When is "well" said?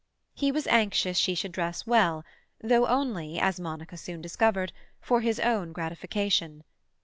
1.85-2.25